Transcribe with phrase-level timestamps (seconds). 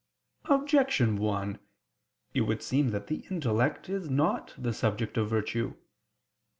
[0.45, 1.59] Objection 1:
[2.33, 5.75] It would seem that the intellect is not the subject of virtue.